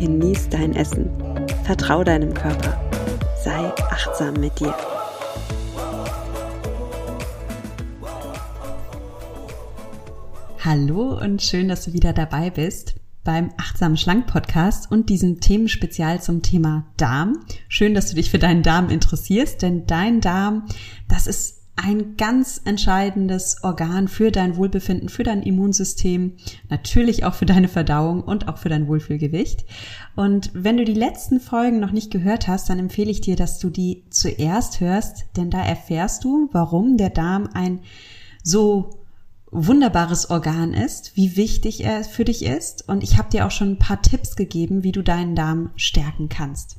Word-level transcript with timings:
genieß 0.00 0.48
dein 0.48 0.74
Essen, 0.74 1.10
vertrau 1.64 2.02
deinem 2.02 2.32
Körper, 2.32 2.80
sei 3.44 3.70
achtsam 3.90 4.32
mit 4.40 4.58
dir. 4.58 4.74
Hallo 10.64 11.20
und 11.20 11.42
schön, 11.42 11.68
dass 11.68 11.84
du 11.84 11.92
wieder 11.92 12.14
dabei 12.14 12.48
bist 12.48 12.94
beim 13.24 13.50
Achtsam 13.58 13.98
Schlank 13.98 14.26
Podcast 14.26 14.90
und 14.90 15.10
diesem 15.10 15.40
Themenspezial 15.40 16.22
zum 16.22 16.40
Thema 16.40 16.86
Darm. 16.96 17.44
Schön, 17.68 17.92
dass 17.92 18.08
du 18.08 18.16
dich 18.16 18.30
für 18.30 18.38
deinen 18.38 18.62
Darm 18.62 18.88
interessierst, 18.88 19.60
denn 19.60 19.86
dein 19.86 20.22
Darm, 20.22 20.64
das 21.08 21.26
ist 21.26 21.59
ein 21.82 22.16
ganz 22.16 22.60
entscheidendes 22.64 23.62
Organ 23.62 24.08
für 24.08 24.30
dein 24.30 24.56
Wohlbefinden, 24.56 25.08
für 25.08 25.22
dein 25.22 25.42
Immunsystem, 25.42 26.36
natürlich 26.68 27.24
auch 27.24 27.34
für 27.34 27.46
deine 27.46 27.68
Verdauung 27.68 28.22
und 28.22 28.48
auch 28.48 28.58
für 28.58 28.68
dein 28.68 28.86
Wohlfühlgewicht. 28.86 29.64
Und 30.16 30.50
wenn 30.54 30.76
du 30.76 30.84
die 30.84 30.94
letzten 30.94 31.40
Folgen 31.40 31.80
noch 31.80 31.92
nicht 31.92 32.10
gehört 32.10 32.48
hast, 32.48 32.68
dann 32.68 32.78
empfehle 32.78 33.10
ich 33.10 33.20
dir, 33.20 33.36
dass 33.36 33.58
du 33.58 33.70
die 33.70 34.04
zuerst 34.10 34.80
hörst, 34.80 35.24
denn 35.36 35.50
da 35.50 35.62
erfährst 35.62 36.24
du, 36.24 36.48
warum 36.52 36.96
der 36.96 37.10
Darm 37.10 37.48
ein 37.54 37.80
so 38.42 38.90
wunderbares 39.50 40.30
Organ 40.30 40.74
ist, 40.74 41.16
wie 41.16 41.36
wichtig 41.36 41.84
er 41.84 42.04
für 42.04 42.24
dich 42.24 42.44
ist. 42.44 42.88
Und 42.88 43.02
ich 43.02 43.18
habe 43.18 43.30
dir 43.30 43.46
auch 43.46 43.50
schon 43.50 43.72
ein 43.72 43.78
paar 43.78 44.00
Tipps 44.02 44.36
gegeben, 44.36 44.84
wie 44.84 44.92
du 44.92 45.02
deinen 45.02 45.34
Darm 45.34 45.70
stärken 45.76 46.28
kannst. 46.28 46.76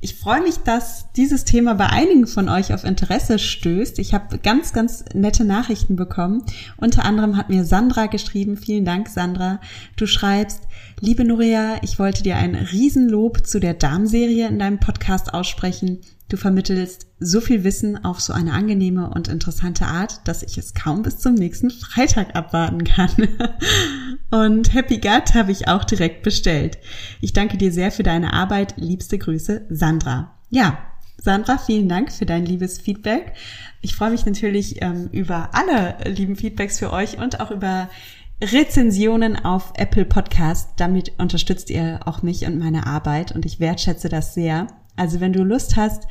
Ich 0.00 0.16
freue 0.16 0.42
mich, 0.42 0.58
dass 0.58 1.12
dieses 1.12 1.44
Thema 1.44 1.74
bei 1.74 1.86
einigen 1.86 2.26
von 2.26 2.48
euch 2.48 2.74
auf 2.74 2.84
Interesse 2.84 3.38
stößt. 3.38 3.98
Ich 3.98 4.14
habe 4.14 4.38
ganz, 4.38 4.72
ganz 4.72 5.04
nette 5.14 5.44
Nachrichten 5.44 5.96
bekommen. 5.96 6.44
Unter 6.76 7.04
anderem 7.04 7.36
hat 7.36 7.48
mir 7.48 7.64
Sandra 7.64 8.06
geschrieben. 8.06 8.56
Vielen 8.56 8.84
Dank, 8.84 9.08
Sandra. 9.08 9.60
Du 9.96 10.06
schreibst, 10.06 10.62
liebe 11.02 11.24
Nuria, 11.24 11.80
ich 11.82 11.98
wollte 11.98 12.22
dir 12.22 12.36
ein 12.36 12.54
Riesenlob 12.54 13.44
zu 13.44 13.58
der 13.58 13.74
Darmserie 13.74 14.46
in 14.46 14.60
deinem 14.60 14.78
Podcast 14.78 15.34
aussprechen. 15.34 15.98
Du 16.28 16.36
vermittelst 16.36 17.08
so 17.18 17.40
viel 17.40 17.64
Wissen 17.64 18.04
auf 18.04 18.20
so 18.20 18.32
eine 18.32 18.52
angenehme 18.52 19.10
und 19.10 19.26
interessante 19.26 19.86
Art, 19.86 20.20
dass 20.28 20.44
ich 20.44 20.58
es 20.58 20.74
kaum 20.74 21.02
bis 21.02 21.18
zum 21.18 21.34
nächsten 21.34 21.70
Freitag 21.70 22.36
abwarten 22.36 22.84
kann. 22.84 23.10
Und 24.30 24.72
Happy 24.72 24.98
Gut 24.98 25.34
habe 25.34 25.52
ich 25.52 25.68
auch 25.68 25.84
direkt 25.84 26.22
bestellt. 26.22 26.78
Ich 27.20 27.34
danke 27.34 27.58
dir 27.58 27.72
sehr 27.72 27.92
für 27.92 28.04
deine 28.04 28.32
Arbeit. 28.32 28.74
Liebste 28.76 29.18
Grüße, 29.18 29.66
Sandra. 29.68 30.32
Ja, 30.48 30.78
Sandra, 31.18 31.58
vielen 31.58 31.88
Dank 31.88 32.12
für 32.12 32.26
dein 32.26 32.46
liebes 32.46 32.78
Feedback. 32.78 33.34
Ich 33.80 33.94
freue 33.94 34.10
mich 34.10 34.24
natürlich 34.24 34.80
ähm, 34.80 35.08
über 35.12 35.50
alle 35.52 35.96
lieben 36.08 36.36
Feedbacks 36.36 36.78
für 36.78 36.92
euch 36.92 37.18
und 37.18 37.40
auch 37.40 37.50
über 37.50 37.90
Rezensionen 38.42 39.36
auf 39.36 39.72
Apple 39.76 40.04
Podcast. 40.04 40.70
Damit 40.76 41.12
unterstützt 41.18 41.70
ihr 41.70 42.00
auch 42.06 42.22
mich 42.22 42.44
und 42.44 42.58
meine 42.58 42.86
Arbeit 42.88 43.32
und 43.32 43.46
ich 43.46 43.60
wertschätze 43.60 44.08
das 44.08 44.34
sehr. 44.34 44.66
Also 44.96 45.20
wenn 45.20 45.32
du 45.32 45.44
Lust 45.44 45.76
hast, 45.76 46.08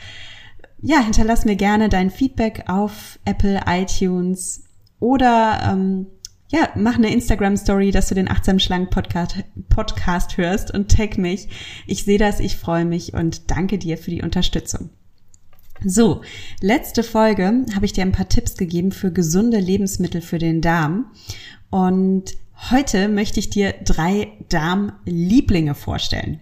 ja, 0.81 1.01
hinterlass 1.01 1.43
mir 1.43 1.57
gerne 1.57 1.89
dein 1.89 2.09
Feedback 2.09 2.63
auf 2.67 3.19
Apple, 3.25 3.59
iTunes 3.67 4.63
oder 4.99 5.59
ähm, 5.71 6.07
ja, 6.49 6.69
mach 6.75 6.95
eine 6.95 7.13
Instagram-Story, 7.13 7.91
dass 7.91 8.07
du 8.07 8.15
den 8.15 8.29
Achtsam 8.29 8.59
Schlank 8.59 8.91
Podcast, 8.91 9.35
Podcast 9.69 10.37
hörst 10.37 10.73
und 10.73 10.89
tag 10.89 11.17
mich. 11.17 11.49
Ich 11.85 12.05
sehe 12.05 12.17
das, 12.17 12.39
ich 12.39 12.55
freue 12.55 12.85
mich 12.85 13.13
und 13.13 13.51
danke 13.51 13.77
dir 13.77 13.97
für 13.97 14.11
die 14.11 14.21
Unterstützung. 14.21 14.89
So, 15.83 16.21
letzte 16.61 17.03
Folge 17.03 17.65
habe 17.73 17.85
ich 17.85 17.93
dir 17.93 18.03
ein 18.03 18.11
paar 18.11 18.29
Tipps 18.29 18.55
gegeben 18.55 18.91
für 18.91 19.11
gesunde 19.11 19.59
Lebensmittel 19.59 20.21
für 20.21 20.37
den 20.37 20.61
Darm. 20.61 21.11
Und 21.71 22.37
heute 22.69 23.07
möchte 23.07 23.39
ich 23.39 23.49
dir 23.49 23.73
drei 23.83 24.33
Darmlieblinge 24.49 25.73
vorstellen. 25.73 26.41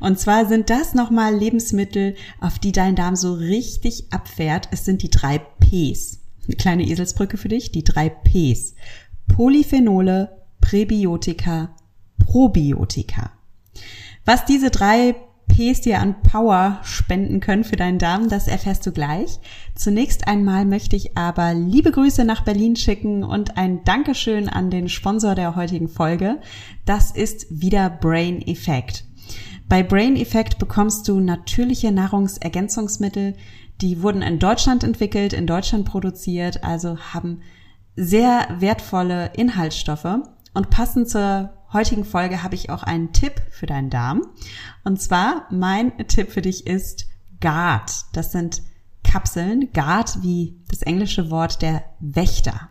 Und 0.00 0.18
zwar 0.18 0.46
sind 0.46 0.68
das 0.68 0.92
nochmal 0.92 1.34
Lebensmittel, 1.34 2.16
auf 2.40 2.58
die 2.58 2.72
dein 2.72 2.96
Darm 2.96 3.16
so 3.16 3.32
richtig 3.32 4.12
abfährt. 4.12 4.68
Es 4.72 4.84
sind 4.84 5.02
die 5.02 5.08
drei 5.08 5.38
Ps. 5.38 6.20
Eine 6.46 6.56
kleine 6.56 6.86
Eselsbrücke 6.86 7.38
für 7.38 7.48
dich, 7.48 7.72
die 7.72 7.84
drei 7.84 8.10
Ps. 8.10 8.74
Polyphenole, 9.28 10.42
Präbiotika, 10.60 11.74
Probiotika. 12.18 13.32
Was 14.24 14.44
diese 14.44 14.70
drei 14.70 15.16
Ps 15.48 15.82
dir 15.82 16.00
an 16.00 16.22
Power 16.22 16.80
spenden 16.82 17.40
können 17.40 17.64
für 17.64 17.76
deinen 17.76 17.98
Darm, 17.98 18.28
das 18.28 18.48
erfährst 18.48 18.86
du 18.86 18.92
gleich. 18.92 19.38
Zunächst 19.74 20.26
einmal 20.26 20.64
möchte 20.64 20.96
ich 20.96 21.16
aber 21.16 21.54
liebe 21.54 21.92
Grüße 21.92 22.24
nach 22.24 22.42
Berlin 22.44 22.76
schicken 22.76 23.22
und 23.22 23.56
ein 23.56 23.84
Dankeschön 23.84 24.48
an 24.48 24.70
den 24.70 24.88
Sponsor 24.88 25.34
der 25.34 25.56
heutigen 25.56 25.88
Folge. 25.88 26.40
Das 26.84 27.10
ist 27.10 27.46
wieder 27.50 27.88
Brain 27.90 28.42
Effect. 28.46 29.04
Bei 29.68 29.82
Brain 29.82 30.16
Effect 30.16 30.58
bekommst 30.58 31.08
du 31.08 31.20
natürliche 31.20 31.90
Nahrungsergänzungsmittel, 31.92 33.34
die 33.80 34.02
wurden 34.02 34.22
in 34.22 34.38
Deutschland 34.38 34.84
entwickelt, 34.84 35.32
in 35.32 35.46
Deutschland 35.46 35.84
produziert, 35.84 36.62
also 36.62 36.98
haben 36.98 37.40
sehr 37.96 38.48
wertvolle 38.58 39.32
Inhaltsstoffe. 39.36 40.18
Und 40.52 40.70
passend 40.70 41.08
zur 41.08 41.50
heutigen 41.74 42.04
Folge 42.04 42.42
habe 42.42 42.54
ich 42.54 42.70
auch 42.70 42.82
einen 42.82 43.12
Tipp 43.12 43.34
für 43.50 43.66
deinen 43.66 43.90
Darm. 43.90 44.22
Und 44.84 45.00
zwar, 45.00 45.46
mein 45.50 45.96
Tipp 46.08 46.30
für 46.30 46.42
dich 46.42 46.66
ist 46.66 47.06
Guard. 47.40 47.92
Das 48.12 48.32
sind 48.32 48.62
Kapseln. 49.02 49.70
Guard 49.72 50.22
wie 50.22 50.56
das 50.70 50.82
englische 50.82 51.30
Wort 51.30 51.60
der 51.60 51.84
Wächter. 52.00 52.70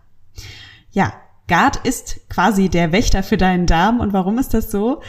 Ja, 0.92 1.14
Guard 1.48 1.86
ist 1.86 2.30
quasi 2.30 2.70
der 2.70 2.92
Wächter 2.92 3.22
für 3.22 3.38
deinen 3.38 3.68
Darm. 3.68 4.00
Und 4.00 4.14
warum 4.14 4.40
ist 4.40 4.54
das 4.54 4.72
so? 4.72 5.02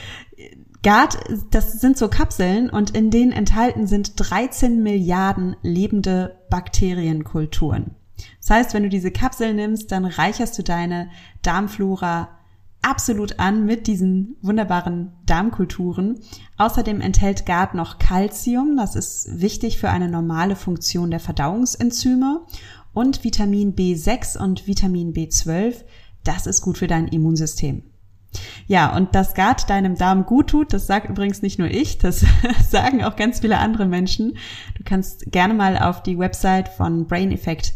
GARD, 0.85 1.19
das 1.51 1.81
sind 1.81 1.97
so 1.97 2.09
Kapseln 2.09 2.69
und 2.69 2.91
in 2.91 3.11
denen 3.11 3.33
enthalten 3.33 3.87
sind 3.87 4.13
13 4.17 4.83
Milliarden 4.83 5.57
lebende 5.63 6.39
Bakterienkulturen. 6.51 7.97
Das 8.39 8.51
heißt, 8.51 8.75
wenn 8.75 8.83
du 8.83 8.91
diese 8.91 9.11
Kapseln 9.11 9.57
nimmst, 9.57 9.91
dann 9.91 10.05
reicherst 10.05 10.59
du 10.59 10.63
deine 10.63 11.09
Darmflora 11.41 12.34
absolut 12.85 13.39
an 13.39 13.65
mit 13.65 13.87
diesen 13.87 14.37
wunderbaren 14.43 15.13
Darmkulturen. 15.27 16.21
Außerdem 16.59 17.01
enthält 17.01 17.47
GARD 17.47 17.75
noch 17.75 17.99
Calcium, 17.99 18.77
das 18.77 18.95
ist 18.95 19.41
wichtig 19.41 19.79
für 19.79 19.91
eine 19.91 20.09
normale 20.09 20.55
Funktion 20.55 21.11
der 21.11 21.21
Verdauungsenzyme 21.21 22.43
und 22.93 23.25
Vitamin 23.25 23.75
B6 23.75 24.39
und 24.39 24.67
Vitamin 24.67 25.13
B12, 25.13 25.85
das 26.23 26.47
ist 26.47 26.63
gut 26.63 26.79
für 26.79 26.87
dein 26.87 27.09
Immunsystem. 27.09 27.83
Ja, 28.67 28.97
und 28.97 29.15
dass 29.15 29.35
Gard 29.35 29.71
deinem 29.71 29.97
Darm 29.97 30.27
gut 30.27 30.51
tut, 30.51 30.73
das 30.73 30.87
sagt 30.87 31.09
übrigens 31.09 31.43
nicht 31.43 31.59
nur 31.59 31.69
ich, 31.69 31.99
das 31.99 32.25
sagen 32.71 33.05
auch 33.05 33.17
ganz 33.17 33.41
viele 33.41 33.59
andere 33.59 33.87
Menschen. 33.87 34.37
Du 34.77 34.83
kannst 34.85 35.31
gerne 35.31 35.55
mal 35.55 35.79
auf 35.79 36.03
die 36.03 36.19
Website 36.19 36.69
von 36.69 37.07
Brain 37.07 37.31
Effect 37.31 37.75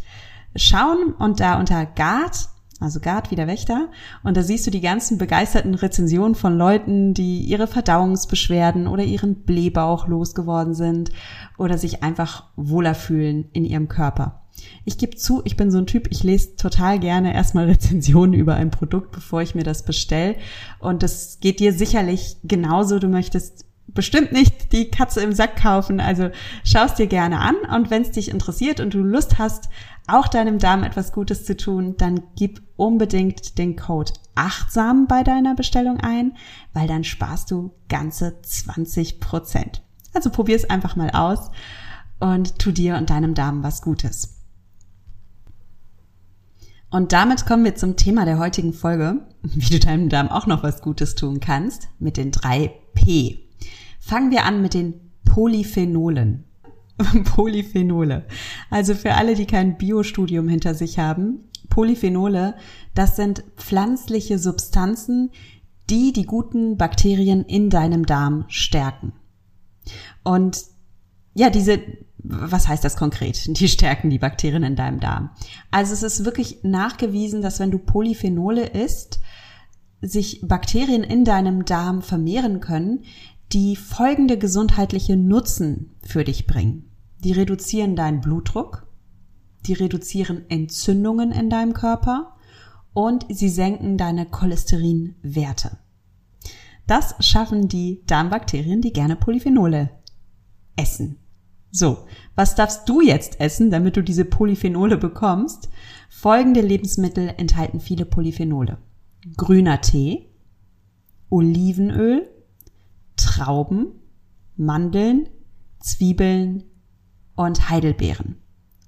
schauen 0.56 1.12
und 1.18 1.40
da 1.40 1.58
unter 1.58 1.86
Gard, 1.86 2.48
also 2.80 3.00
Gard 3.00 3.30
wie 3.30 3.36
der 3.36 3.46
Wächter, 3.46 3.88
und 4.22 4.36
da 4.36 4.42
siehst 4.42 4.66
du 4.66 4.70
die 4.70 4.80
ganzen 4.80 5.18
begeisterten 5.18 5.74
Rezensionen 5.74 6.34
von 6.34 6.56
Leuten, 6.56 7.14
die 7.14 7.40
ihre 7.40 7.66
Verdauungsbeschwerden 7.66 8.86
oder 8.86 9.04
ihren 9.04 9.42
Blähbauch 9.42 10.06
losgeworden 10.06 10.74
sind 10.74 11.10
oder 11.56 11.78
sich 11.78 12.02
einfach 12.02 12.44
wohler 12.56 12.94
fühlen 12.94 13.46
in 13.52 13.64
ihrem 13.64 13.88
Körper. 13.88 14.42
Ich 14.84 14.98
gebe 14.98 15.16
zu, 15.16 15.42
ich 15.44 15.56
bin 15.56 15.70
so 15.70 15.78
ein 15.78 15.86
Typ, 15.86 16.08
ich 16.10 16.22
lese 16.22 16.56
total 16.56 16.98
gerne 16.98 17.34
erstmal 17.34 17.64
Rezensionen 17.70 18.34
über 18.34 18.54
ein 18.54 18.70
Produkt, 18.70 19.12
bevor 19.12 19.42
ich 19.42 19.54
mir 19.54 19.64
das 19.64 19.84
bestelle. 19.84 20.36
Und 20.78 21.02
das 21.02 21.38
geht 21.40 21.60
dir 21.60 21.72
sicherlich 21.72 22.36
genauso. 22.44 22.98
Du 22.98 23.08
möchtest 23.08 23.66
bestimmt 23.88 24.32
nicht 24.32 24.72
die 24.72 24.90
Katze 24.90 25.20
im 25.22 25.32
Sack 25.32 25.56
kaufen. 25.56 26.00
Also 26.00 26.30
schaust 26.64 26.98
dir 26.98 27.06
gerne 27.06 27.40
an. 27.40 27.56
Und 27.74 27.90
wenn 27.90 28.02
es 28.02 28.10
dich 28.10 28.30
interessiert 28.30 28.80
und 28.80 28.94
du 28.94 28.98
Lust 28.98 29.38
hast, 29.38 29.68
auch 30.08 30.28
deinem 30.28 30.58
Darm 30.58 30.82
etwas 30.82 31.12
Gutes 31.12 31.44
zu 31.44 31.56
tun, 31.56 31.96
dann 31.98 32.22
gib 32.36 32.62
unbedingt 32.76 33.58
den 33.58 33.76
Code 33.76 34.12
achtsam 34.34 35.06
bei 35.06 35.22
deiner 35.22 35.54
Bestellung 35.54 35.98
ein, 36.00 36.36
weil 36.72 36.86
dann 36.88 37.04
sparst 37.04 37.50
du 37.50 37.72
ganze 37.88 38.40
20 38.40 39.20
Prozent. 39.20 39.82
Also 40.14 40.30
probier 40.30 40.56
es 40.56 40.68
einfach 40.68 40.96
mal 40.96 41.10
aus 41.10 41.50
und 42.20 42.58
tu 42.58 42.72
dir 42.72 42.96
und 42.96 43.10
deinem 43.10 43.34
Darm 43.34 43.62
was 43.62 43.82
Gutes. 43.82 44.38
Und 46.90 47.12
damit 47.12 47.44
kommen 47.44 47.64
wir 47.64 47.74
zum 47.74 47.96
Thema 47.96 48.24
der 48.24 48.38
heutigen 48.38 48.72
Folge, 48.72 49.26
wie 49.42 49.68
du 49.68 49.78
deinem 49.78 50.08
Darm 50.08 50.28
auch 50.28 50.46
noch 50.46 50.62
was 50.62 50.80
Gutes 50.80 51.14
tun 51.14 51.40
kannst, 51.40 51.88
mit 51.98 52.16
den 52.16 52.30
drei 52.30 52.72
P. 52.94 53.40
Fangen 54.00 54.30
wir 54.30 54.44
an 54.44 54.62
mit 54.62 54.74
den 54.74 55.12
Polyphenolen. 55.24 56.44
Polyphenole. 57.24 58.26
Also 58.70 58.94
für 58.94 59.14
alle, 59.14 59.34
die 59.34 59.46
kein 59.46 59.78
Biostudium 59.78 60.48
hinter 60.48 60.74
sich 60.74 60.98
haben, 60.98 61.48
Polyphenole, 61.68 62.54
das 62.94 63.16
sind 63.16 63.44
pflanzliche 63.56 64.38
Substanzen, 64.38 65.30
die 65.90 66.12
die 66.12 66.24
guten 66.24 66.76
Bakterien 66.76 67.44
in 67.44 67.70
deinem 67.70 68.04
Darm 68.06 68.44
stärken. 68.48 69.12
Und 70.22 70.64
ja, 71.34 71.50
diese, 71.50 71.80
was 72.18 72.68
heißt 72.68 72.84
das 72.84 72.96
konkret? 72.96 73.58
Die 73.58 73.68
stärken 73.68 74.10
die 74.10 74.18
Bakterien 74.18 74.64
in 74.64 74.76
deinem 74.76 75.00
Darm. 75.00 75.30
Also 75.70 75.92
es 75.92 76.02
ist 76.02 76.24
wirklich 76.24 76.58
nachgewiesen, 76.62 77.42
dass 77.42 77.60
wenn 77.60 77.70
du 77.70 77.78
Polyphenole 77.78 78.66
isst, 78.66 79.20
sich 80.00 80.40
Bakterien 80.42 81.02
in 81.02 81.24
deinem 81.24 81.64
Darm 81.64 82.02
vermehren 82.02 82.60
können, 82.60 83.04
die 83.52 83.76
folgende 83.76 84.36
gesundheitliche 84.36 85.16
Nutzen 85.16 85.94
für 86.02 86.24
dich 86.24 86.46
bringen. 86.46 86.87
Die 87.24 87.32
reduzieren 87.32 87.96
deinen 87.96 88.20
Blutdruck, 88.20 88.86
die 89.66 89.72
reduzieren 89.72 90.48
Entzündungen 90.48 91.32
in 91.32 91.50
deinem 91.50 91.74
Körper 91.74 92.36
und 92.92 93.26
sie 93.28 93.48
senken 93.48 93.98
deine 93.98 94.26
Cholesterinwerte. 94.26 95.78
Das 96.86 97.14
schaffen 97.20 97.68
die 97.68 98.02
Darmbakterien, 98.06 98.80
die 98.80 98.92
gerne 98.92 99.16
Polyphenole 99.16 99.90
essen. 100.76 101.18
So, 101.70 102.06
was 102.34 102.54
darfst 102.54 102.88
du 102.88 103.02
jetzt 103.02 103.40
essen, 103.40 103.70
damit 103.70 103.96
du 103.96 104.02
diese 104.02 104.24
Polyphenole 104.24 104.96
bekommst? 104.96 105.68
Folgende 106.08 106.62
Lebensmittel 106.62 107.34
enthalten 107.36 107.80
viele 107.80 108.06
Polyphenole. 108.06 108.78
Grüner 109.36 109.80
Tee, 109.82 110.30
Olivenöl, 111.28 112.26
Trauben, 113.16 113.88
Mandeln, 114.56 115.28
Zwiebeln 115.80 116.64
und 117.38 117.70
Heidelbeeren. 117.70 118.36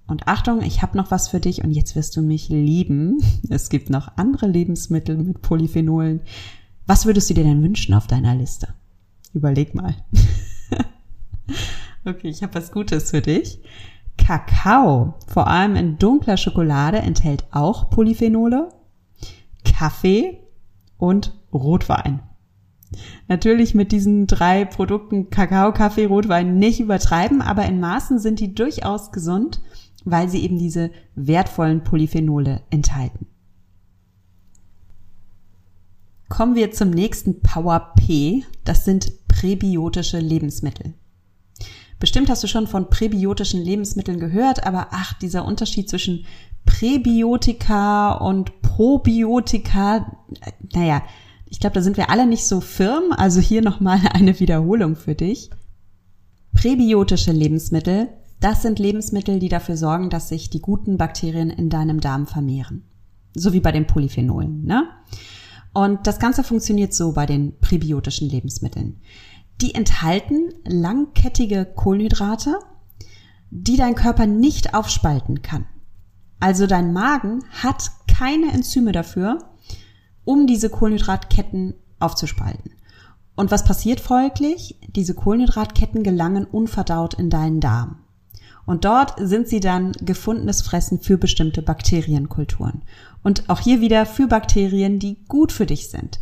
Und 0.09 0.27
Achtung, 0.27 0.61
ich 0.63 0.83
habe 0.83 0.97
noch 0.97 1.13
was 1.13 1.29
für 1.29 1.39
dich 1.39 1.63
und 1.63 1.71
jetzt 1.71 1.95
wirst 1.95 2.17
du 2.17 2.23
mich 2.23 2.49
lieben. 2.49 3.23
Es 3.49 3.71
gibt 3.71 3.91
noch 3.91 4.17
andere 4.17 4.49
Lebensmittel 4.49 5.17
mit 5.17 5.41
Polyphenolen. 5.41 6.23
Was 6.87 7.07
würdest 7.07 7.31
du 7.31 7.35
dir 7.35 7.45
denn 7.45 7.63
wünschen 7.63 7.95
auf 7.95 8.09
deiner 8.09 8.35
Liste? 8.35 8.75
Überleg 9.33 9.75
mal. 9.77 9.95
okay, 12.05 12.29
ich 12.29 12.43
habe 12.43 12.55
was 12.55 12.73
Gutes 12.73 13.11
für 13.11 13.21
dich. 13.21 13.61
Kakao, 14.19 15.15
vor 15.29 15.47
allem 15.47 15.77
in 15.77 15.97
dunkler 15.99 16.37
Schokolade, 16.37 16.99
enthält 16.99 17.45
auch 17.53 17.91
Polyphenole. 17.91 18.69
Kaffee 19.65 20.39
und 20.99 21.39
Rotwein. 21.53 22.21
Natürlich 23.29 23.75
mit 23.75 23.93
diesen 23.93 24.27
drei 24.27 24.65
Produkten 24.65 25.31
Kakao, 25.31 25.73
Kaffee, 25.73 26.07
Rotwein 26.07 26.59
nicht 26.59 26.81
übertreiben, 26.81 27.41
aber 27.41 27.65
in 27.67 27.81
Maßen 27.81 28.19
sind 28.19 28.41
die 28.41 28.55
durchaus 28.55 29.13
gesund, 29.13 29.61
weil 30.05 30.29
sie 30.29 30.43
eben 30.43 30.59
diese 30.59 30.91
wertvollen 31.15 31.85
Polyphenole 31.85 32.63
enthalten. 32.71 33.27
Kommen 36.29 36.55
wir 36.55 36.71
zum 36.71 36.91
nächsten 36.91 37.41
Power 37.43 37.93
P. 37.97 38.45
Das 38.65 38.85
sind 38.85 39.13
präbiotische 39.29 40.19
Lebensmittel. 40.19 40.95
Bestimmt 41.99 42.31
hast 42.31 42.43
du 42.43 42.47
schon 42.47 42.67
von 42.67 42.89
präbiotischen 42.89 43.63
Lebensmitteln 43.63 44.19
gehört, 44.19 44.67
aber 44.67 44.89
ach, 44.91 45.13
dieser 45.15 45.45
Unterschied 45.45 45.91
zwischen 45.91 46.25
Präbiotika 46.65 48.13
und 48.13 48.63
Probiotika, 48.63 50.17
naja, 50.73 51.03
ich 51.51 51.59
glaube, 51.59 51.75
da 51.75 51.83
sind 51.83 51.97
wir 51.97 52.09
alle 52.11 52.27
nicht 52.27 52.47
so 52.47 52.61
firm, 52.61 53.13
also 53.13 53.41
hier 53.41 53.61
nochmal 53.61 54.01
eine 54.13 54.41
Wiederholung 54.41 54.97
für 54.97 55.15
dich. 55.15 55.51
Präbiotische 56.55 57.33
Lebensmittel, 57.33 58.09
das 58.41 58.63
sind 58.63 58.79
Lebensmittel, 58.79 59.39
die 59.39 59.49
dafür 59.49 59.77
sorgen, 59.77 60.09
dass 60.09 60.29
sich 60.29 60.49
die 60.49 60.61
guten 60.61 60.97
Bakterien 60.97 61.51
in 61.51 61.69
deinem 61.69 62.01
Darm 62.01 62.27
vermehren. 62.27 62.85
So 63.35 63.53
wie 63.53 63.61
bei 63.61 63.73
den 63.73 63.87
Polyphenolen, 63.87 64.65
ne? 64.65 64.89
Und 65.73 66.07
das 66.07 66.19
Ganze 66.19 66.43
funktioniert 66.43 66.95
so 66.95 67.13
bei 67.13 67.27
den 67.27 67.59
präbiotischen 67.61 68.29
Lebensmitteln. 68.29 69.01
Die 69.61 69.75
enthalten 69.75 70.53
langkettige 70.65 71.65
Kohlenhydrate, 71.65 72.59
die 73.51 73.77
dein 73.77 73.95
Körper 73.95 74.27
nicht 74.27 74.75
aufspalten 74.75 75.43
kann. 75.43 75.67
Also 76.41 76.67
dein 76.67 76.93
Magen 76.93 77.45
hat 77.51 77.91
keine 78.09 78.53
Enzyme 78.53 78.91
dafür, 78.91 79.39
um 80.31 80.47
diese 80.47 80.71
Kohlenhydratketten 80.71 81.75
aufzuspalten. 81.99 82.71
Und 83.35 83.51
was 83.51 83.65
passiert 83.65 83.99
folglich? 83.99 84.79
Diese 84.95 85.13
Kohlenhydratketten 85.13 86.05
gelangen 86.05 86.45
unverdaut 86.45 87.15
in 87.15 87.31
deinen 87.31 87.59
Darm. 87.59 87.97
Und 88.65 88.85
dort 88.85 89.15
sind 89.19 89.49
sie 89.49 89.59
dann 89.59 89.91
gefundenes 89.91 90.63
Fressen 90.63 91.01
für 91.01 91.19
bestimmte 91.19 91.63
Bakterienkulturen. 91.63 92.83
Und 93.25 93.51
auch 93.51 93.59
hier 93.59 93.81
wieder 93.81 94.07
für 94.07 94.29
Bakterien, 94.29 95.01
die 95.01 95.17
gut 95.27 95.51
für 95.51 95.67
dich 95.67 95.91
sind. 95.91 96.21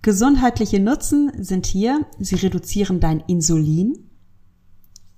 Gesundheitliche 0.00 0.80
Nutzen 0.80 1.30
sind 1.36 1.66
hier, 1.66 2.06
sie 2.18 2.36
reduzieren 2.36 3.00
dein 3.00 3.20
Insulin. 3.20 4.08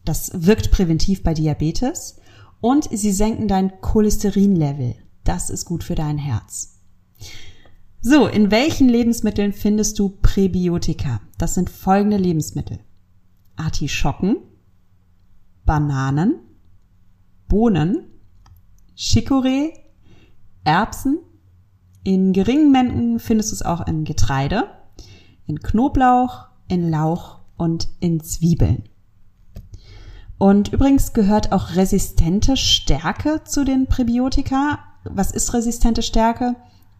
Das 0.05 0.33
wirkt 0.35 0.73
präventiv 0.73 1.23
bei 1.23 1.35
Diabetes. 1.35 2.17
Und 2.61 2.89
sie 2.91 3.13
senken 3.13 3.47
dein 3.47 3.81
Cholesterinlevel. 3.81 4.97
Das 5.23 5.51
ist 5.51 5.67
gut 5.67 5.85
für 5.85 5.95
dein 5.95 6.19
Herz. 6.19 6.81
So, 8.07 8.27
in 8.27 8.51
welchen 8.51 8.91
Lebensmitteln 8.91 9.55
findest 9.55 9.99
du 9.99 10.11
Präbiotika? 10.11 11.23
Das 11.39 11.55
sind 11.55 11.71
folgende 11.71 12.19
Lebensmittel. 12.19 12.81
Artischocken, 13.57 14.37
Bananen, 15.65 16.35
Bohnen, 17.49 18.05
Chicorée, 18.95 19.73
Erbsen. 20.65 21.17
In 22.03 22.35
geringen 22.35 22.71
Mengen 22.71 23.21
findest 23.21 23.53
du 23.53 23.55
es 23.55 23.63
auch 23.63 23.87
in 23.87 24.05
Getreide, 24.05 24.65
in 25.47 25.61
Knoblauch, 25.61 26.49
in 26.69 26.91
Lauch 26.91 27.39
und 27.57 27.89
in 28.01 28.21
Zwiebeln. 28.23 28.83
Und 30.37 30.75
übrigens 30.75 31.15
gehört 31.15 31.53
auch 31.53 31.75
resistente 31.75 32.59
Stärke 32.59 33.45
zu 33.45 33.65
den 33.65 33.87
Präbiotika. 33.87 34.81
Was 35.05 35.31
ist 35.31 35.55
resistente 35.55 36.03
Stärke? 36.03 36.55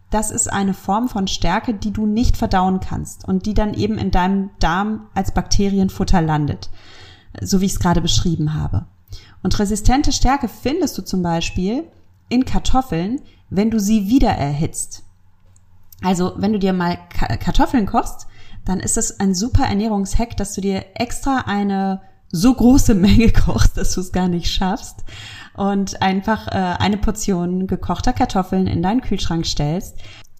Das 0.09 0.31
ist 0.31 0.51
eine 0.51 0.73
Form 0.73 1.09
von 1.09 1.27
Stärke, 1.27 1.73
die 1.73 1.91
du 1.91 2.05
nicht 2.05 2.37
verdauen 2.37 2.79
kannst 2.79 3.27
und 3.27 3.45
die 3.45 3.53
dann 3.53 3.73
eben 3.73 3.97
in 3.97 4.11
deinem 4.11 4.51
Darm 4.59 5.07
als 5.13 5.33
Bakterienfutter 5.33 6.21
landet, 6.21 6.69
so 7.41 7.61
wie 7.61 7.65
ich 7.65 7.73
es 7.73 7.79
gerade 7.79 8.01
beschrieben 8.01 8.53
habe. 8.53 8.85
Und 9.43 9.57
resistente 9.59 10.11
Stärke 10.11 10.47
findest 10.47 10.97
du 10.97 11.01
zum 11.01 11.21
Beispiel 11.21 11.85
in 12.29 12.45
Kartoffeln, 12.45 13.21
wenn 13.49 13.71
du 13.71 13.79
sie 13.79 14.07
wieder 14.07 14.31
erhitzt. 14.31 15.03
Also 16.01 16.33
wenn 16.37 16.53
du 16.53 16.59
dir 16.59 16.73
mal 16.73 16.97
Kartoffeln 17.09 17.85
kochst, 17.85 18.27
dann 18.63 18.79
ist 18.79 18.97
es 18.97 19.19
ein 19.19 19.35
super 19.35 19.65
Ernährungshack, 19.65 20.35
dass 20.37 20.53
du 20.53 20.61
dir 20.61 20.85
extra 20.95 21.43
eine 21.45 22.01
so 22.31 22.53
große 22.53 22.95
Menge 22.95 23.31
kochst, 23.31 23.77
dass 23.77 23.93
du 23.93 24.01
es 24.01 24.11
gar 24.11 24.27
nicht 24.27 24.51
schaffst 24.51 25.03
und 25.55 26.01
einfach 26.01 26.47
äh, 26.47 26.51
eine 26.51 26.97
Portion 26.97 27.67
gekochter 27.67 28.13
Kartoffeln 28.13 28.67
in 28.67 28.81
deinen 28.81 29.01
Kühlschrank 29.01 29.45
stellst 29.45 29.97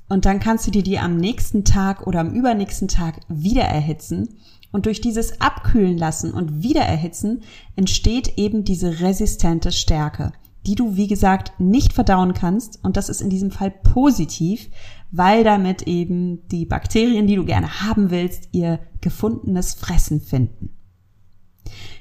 und 0.07 0.25
dann 0.25 0.39
kannst 0.39 0.67
du 0.67 0.71
dir 0.71 0.83
die 0.83 0.99
am 0.99 1.17
nächsten 1.17 1.63
Tag 1.63 2.05
oder 2.05 2.19
am 2.19 2.31
übernächsten 2.31 2.87
Tag 2.87 3.21
wieder 3.27 3.63
erhitzen 3.63 4.37
und 4.71 4.85
durch 4.85 5.01
dieses 5.01 5.41
Abkühlen 5.41 5.97
lassen 5.97 6.33
und 6.33 6.61
wieder 6.61 6.81
erhitzen 6.81 7.43
entsteht 7.75 8.37
eben 8.37 8.63
diese 8.63 8.99
resistente 8.99 9.71
Stärke, 9.71 10.33
die 10.67 10.75
du 10.75 10.95
wie 10.95 11.07
gesagt 11.07 11.53
nicht 11.59 11.93
verdauen 11.93 12.33
kannst 12.33 12.83
und 12.83 12.97
das 12.97 13.09
ist 13.09 13.21
in 13.21 13.29
diesem 13.29 13.51
Fall 13.51 13.71
positiv, 13.71 14.69
weil 15.11 15.43
damit 15.43 15.83
eben 15.83 16.47
die 16.49 16.65
Bakterien, 16.65 17.25
die 17.25 17.35
du 17.35 17.45
gerne 17.45 17.81
haben 17.81 18.11
willst, 18.11 18.49
ihr 18.51 18.79
gefundenes 19.01 19.73
Fressen 19.73 20.19
finden. 20.19 20.75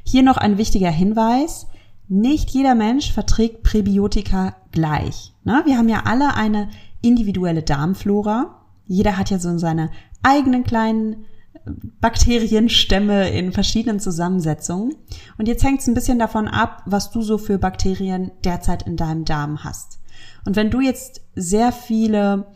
Hier 0.05 0.23
noch 0.23 0.37
ein 0.37 0.59
wichtiger 0.59 0.91
Hinweis. 0.91 1.67
Nicht 2.09 2.51
jeder 2.51 2.75
Mensch 2.75 3.13
verträgt 3.13 3.63
Präbiotika 3.63 4.57
gleich. 4.73 5.33
Ne? 5.45 5.63
Wir 5.65 5.79
haben 5.79 5.89
ja 5.89 6.03
alle 6.05 6.35
eine 6.35 6.69
individuelle 7.01 7.63
Darmflora. 7.63 8.61
Jeder 8.87 9.17
hat 9.17 9.31
ja 9.31 9.39
so 9.39 9.57
seine 9.59 9.91
eigenen 10.23 10.65
kleinen 10.65 11.25
äh, 11.55 11.71
Bakterienstämme 12.01 13.31
in 13.31 13.53
verschiedenen 13.53 14.01
Zusammensetzungen. 14.01 14.95
Und 15.39 15.49
jetzt 15.49 15.65
hängt 15.65 15.81
es 15.81 15.87
ein 15.87 15.95
bisschen 15.95 16.19
davon 16.19 16.47
ab, 16.47 16.83
was 16.87 17.11
du 17.11 17.23
so 17.23 17.39
für 17.39 17.59
Bakterien 17.59 18.33
derzeit 18.45 18.87
in 18.87 18.97
deinem 18.97 19.25
Darm 19.25 19.65
hast. 19.65 20.01
Und 20.45 20.57
wenn 20.57 20.71
du 20.71 20.81
jetzt 20.81 21.23
sehr 21.35 21.73
viele 21.73 22.47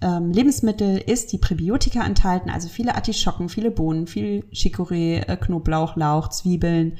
ähm, 0.00 0.32
Lebensmittel 0.32 0.98
isst, 0.98 1.32
die 1.32 1.38
Präbiotika 1.38 2.04
enthalten, 2.04 2.50
also 2.50 2.68
viele 2.68 2.96
Artischocken, 2.96 3.48
viele 3.48 3.70
Bohnen, 3.70 4.06
viel 4.06 4.44
Chicorée, 4.52 5.26
äh, 5.26 5.36
Knoblauch, 5.36 5.96
Lauch, 5.96 6.28
Zwiebeln, 6.28 6.98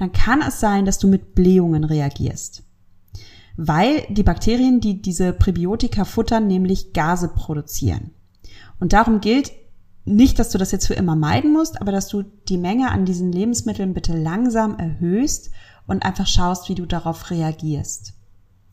dann 0.00 0.12
kann 0.12 0.40
es 0.40 0.60
sein, 0.60 0.86
dass 0.86 0.98
du 0.98 1.08
mit 1.08 1.34
Blähungen 1.34 1.84
reagierst. 1.84 2.62
Weil 3.56 4.06
die 4.08 4.22
Bakterien, 4.22 4.80
die 4.80 5.02
diese 5.02 5.34
Präbiotika 5.34 6.06
futtern, 6.06 6.46
nämlich 6.46 6.94
Gase 6.94 7.28
produzieren. 7.28 8.12
Und 8.78 8.94
darum 8.94 9.20
gilt 9.20 9.52
nicht, 10.06 10.38
dass 10.38 10.48
du 10.48 10.56
das 10.56 10.72
jetzt 10.72 10.86
für 10.86 10.94
immer 10.94 11.16
meiden 11.16 11.52
musst, 11.52 11.82
aber 11.82 11.92
dass 11.92 12.08
du 12.08 12.22
die 12.22 12.56
Menge 12.56 12.90
an 12.90 13.04
diesen 13.04 13.30
Lebensmitteln 13.30 13.92
bitte 13.92 14.16
langsam 14.16 14.78
erhöhst 14.78 15.50
und 15.86 16.02
einfach 16.02 16.26
schaust, 16.26 16.70
wie 16.70 16.74
du 16.74 16.86
darauf 16.86 17.30
reagierst. 17.30 18.14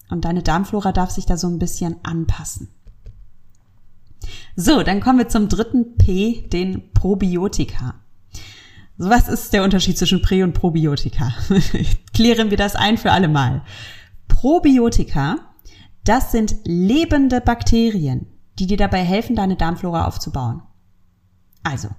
Und 0.10 0.24
deine 0.24 0.44
Darmflora 0.44 0.94
darf 0.94 1.12
sich 1.12 1.26
da 1.26 1.36
so 1.36 1.48
ein 1.48 1.60
bisschen 1.60 1.98
anpassen. 2.04 2.70
So, 4.56 4.82
dann 4.82 5.02
kommen 5.02 5.20
wir 5.20 5.28
zum 5.28 5.50
dritten 5.50 5.98
P, 5.98 6.48
den 6.48 6.94
Probiotika. 6.94 7.96
Was 8.98 9.28
ist 9.28 9.54
der 9.54 9.64
Unterschied 9.64 9.98
zwischen 9.98 10.22
Prä- 10.22 10.44
und 10.44 10.54
Probiotika? 10.54 11.32
Klären 12.14 12.50
wir 12.50 12.58
das 12.58 12.76
ein 12.76 12.98
für 12.98 13.12
alle 13.12 13.28
Mal. 13.28 13.62
Probiotika, 14.28 15.38
das 16.04 16.32
sind 16.32 16.56
lebende 16.64 17.40
Bakterien, 17.42 18.26
die 18.58 18.66
dir 18.66 18.78
dabei 18.78 19.04
helfen, 19.04 19.36
deine 19.36 19.56
Darmflora 19.56 20.08
aufzubauen. 20.08 20.64
Also, 21.64 21.90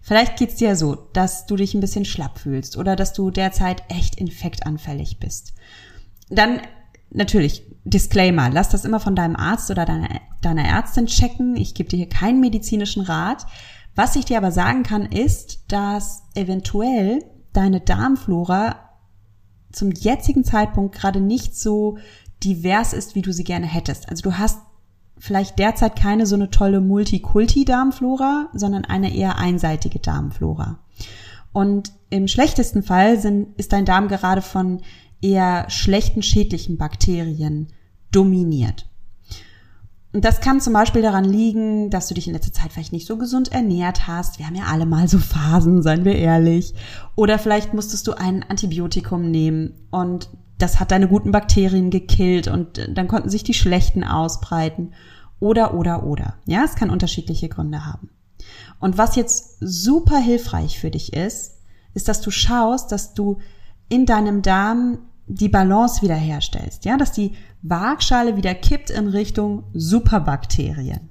vielleicht 0.00 0.36
geht's 0.36 0.56
dir 0.56 0.74
so, 0.74 0.94
dass 1.12 1.46
du 1.46 1.54
dich 1.54 1.74
ein 1.74 1.80
bisschen 1.80 2.04
schlapp 2.04 2.38
fühlst 2.38 2.76
oder 2.76 2.96
dass 2.96 3.12
du 3.12 3.30
derzeit 3.30 3.82
echt 3.88 4.16
infektanfällig 4.16 5.20
bist. 5.20 5.52
Dann 6.28 6.60
natürlich, 7.10 7.62
Disclaimer, 7.84 8.50
lass 8.50 8.70
das 8.70 8.84
immer 8.84 9.00
von 9.00 9.14
deinem 9.14 9.36
Arzt 9.36 9.70
oder 9.70 9.84
deiner, 9.84 10.08
deiner 10.40 10.64
Ärztin 10.64 11.06
checken. 11.06 11.56
Ich 11.56 11.74
gebe 11.74 11.88
dir 11.88 11.98
hier 11.98 12.08
keinen 12.08 12.40
medizinischen 12.40 13.02
Rat. 13.02 13.46
Was 13.98 14.14
ich 14.14 14.26
dir 14.26 14.36
aber 14.36 14.52
sagen 14.52 14.84
kann, 14.84 15.06
ist, 15.06 15.64
dass 15.66 16.22
eventuell 16.36 17.18
deine 17.52 17.80
Darmflora 17.80 18.76
zum 19.72 19.90
jetzigen 19.90 20.44
Zeitpunkt 20.44 20.94
gerade 20.94 21.20
nicht 21.20 21.56
so 21.56 21.98
divers 22.44 22.92
ist, 22.92 23.16
wie 23.16 23.22
du 23.22 23.32
sie 23.32 23.42
gerne 23.42 23.66
hättest. 23.66 24.08
Also 24.08 24.22
du 24.22 24.38
hast 24.38 24.60
vielleicht 25.18 25.58
derzeit 25.58 25.96
keine 25.96 26.26
so 26.26 26.36
eine 26.36 26.48
tolle 26.48 26.80
Multikulti-Darmflora, 26.80 28.50
sondern 28.54 28.84
eine 28.84 29.12
eher 29.12 29.36
einseitige 29.36 29.98
Darmflora. 29.98 30.78
Und 31.52 31.90
im 32.08 32.28
schlechtesten 32.28 32.84
Fall 32.84 33.18
sind, 33.18 33.48
ist 33.58 33.72
dein 33.72 33.84
Darm 33.84 34.06
gerade 34.06 34.42
von 34.42 34.80
eher 35.20 35.68
schlechten 35.70 36.22
schädlichen 36.22 36.78
Bakterien 36.78 37.72
dominiert. 38.12 38.88
Und 40.12 40.24
das 40.24 40.40
kann 40.40 40.60
zum 40.60 40.72
Beispiel 40.72 41.02
daran 41.02 41.24
liegen, 41.24 41.90
dass 41.90 42.08
du 42.08 42.14
dich 42.14 42.26
in 42.26 42.32
letzter 42.32 42.52
Zeit 42.52 42.72
vielleicht 42.72 42.92
nicht 42.92 43.06
so 43.06 43.18
gesund 43.18 43.52
ernährt 43.52 44.06
hast. 44.06 44.38
Wir 44.38 44.46
haben 44.46 44.54
ja 44.54 44.64
alle 44.64 44.86
mal 44.86 45.06
so 45.06 45.18
Phasen, 45.18 45.82
seien 45.82 46.04
wir 46.04 46.16
ehrlich. 46.16 46.74
Oder 47.14 47.38
vielleicht 47.38 47.74
musstest 47.74 48.06
du 48.06 48.12
ein 48.12 48.42
Antibiotikum 48.42 49.30
nehmen 49.30 49.74
und 49.90 50.30
das 50.56 50.80
hat 50.80 50.90
deine 50.90 51.08
guten 51.08 51.30
Bakterien 51.30 51.90
gekillt 51.90 52.48
und 52.48 52.88
dann 52.88 53.06
konnten 53.06 53.28
sich 53.28 53.44
die 53.44 53.54
schlechten 53.54 54.02
ausbreiten. 54.02 54.92
Oder, 55.40 55.74
oder, 55.74 56.04
oder. 56.04 56.34
Ja, 56.46 56.64
es 56.64 56.74
kann 56.74 56.90
unterschiedliche 56.90 57.48
Gründe 57.48 57.86
haben. 57.86 58.10
Und 58.80 58.98
was 58.98 59.14
jetzt 59.14 59.58
super 59.60 60.18
hilfreich 60.18 60.80
für 60.80 60.90
dich 60.90 61.12
ist, 61.12 61.58
ist, 61.94 62.08
dass 62.08 62.20
du 62.20 62.30
schaust, 62.30 62.90
dass 62.90 63.14
du 63.14 63.38
in 63.88 64.04
deinem 64.04 64.42
Darm 64.42 64.98
die 65.28 65.48
Balance 65.48 66.02
wiederherstellst, 66.02 66.84
ja, 66.84 66.96
dass 66.96 67.12
die 67.12 67.32
Waagschale 67.62 68.36
wieder 68.36 68.54
kippt 68.54 68.90
in 68.90 69.08
Richtung 69.08 69.64
Superbakterien. 69.74 71.10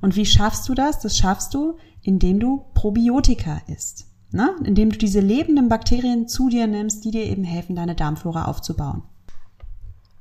Und 0.00 0.14
wie 0.16 0.26
schaffst 0.26 0.68
du 0.68 0.74
das? 0.74 1.00
Das 1.00 1.16
schaffst 1.16 1.52
du, 1.52 1.76
indem 2.02 2.38
du 2.38 2.64
Probiotika 2.74 3.60
isst, 3.66 4.06
ne? 4.30 4.50
indem 4.64 4.90
du 4.90 4.98
diese 4.98 5.20
lebenden 5.20 5.68
Bakterien 5.68 6.28
zu 6.28 6.48
dir 6.48 6.66
nimmst, 6.66 7.04
die 7.04 7.10
dir 7.10 7.24
eben 7.24 7.44
helfen, 7.44 7.74
deine 7.74 7.96
Darmflora 7.96 8.44
aufzubauen. 8.44 9.02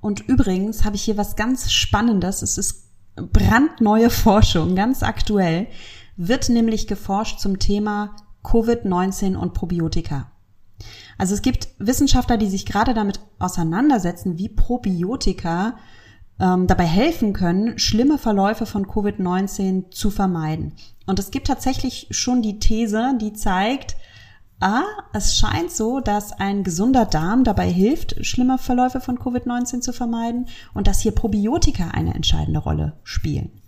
Und 0.02 0.22
übrigens 0.22 0.84
habe 0.84 0.96
ich 0.96 1.04
hier 1.04 1.18
was 1.18 1.36
ganz 1.36 1.72
Spannendes. 1.72 2.42
Es 2.42 2.58
ist 2.58 2.86
brandneue 3.16 4.10
Forschung, 4.10 4.76
ganz 4.76 5.04
aktuell, 5.04 5.68
wird 6.18 6.50
nämlich 6.50 6.88
geforscht 6.88 7.40
zum 7.40 7.60
Thema 7.60 8.16
Covid-19 8.44 9.36
und 9.36 9.54
Probiotika. 9.54 10.32
Also 11.18 11.34
es 11.34 11.42
gibt 11.42 11.70
Wissenschaftler, 11.80 12.38
die 12.38 12.50
sich 12.50 12.66
gerade 12.66 12.94
damit 12.94 13.20
auseinandersetzen, 13.40 14.38
wie 14.38 14.50
Probiotika 14.50 15.78
ähm, 16.40 16.68
dabei 16.68 16.86
helfen 16.86 17.34
können, 17.34 17.80
schlimme 17.80 18.18
Verläufe 18.18 18.66
von 18.66 18.86
Covid-19 18.86 19.92
zu 19.92 20.10
vermeiden. 20.12 20.74
Und 21.06 21.20
es 21.20 21.32
gibt 21.32 21.48
tatsächlich 21.48 22.08
schon 22.12 22.42
die 22.42 22.60
These, 22.60 23.14
die 23.20 23.34
zeigt, 23.34 23.96
ah, 24.60 24.84
es 25.14 25.38
scheint 25.38 25.72
so, 25.72 26.00
dass 26.00 26.34
ein 26.34 26.64
gesunder 26.64 27.06
Darm 27.06 27.44
dabei 27.44 27.72
hilft, 27.72 28.26
schlimme 28.26 28.58
Verläufe 28.58 29.00
von 29.00 29.18
Covid-19 29.18 29.82
zu 29.82 29.94
vermeiden 29.94 30.48
und 30.74 30.88
dass 30.88 31.02
hier 31.02 31.14
Probiotika 31.14 31.90
eine 31.90 32.14
entscheidende 32.14 32.60
Rolle 32.60 32.94
spielen. 33.04 33.62